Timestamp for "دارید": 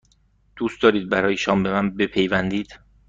0.81-1.09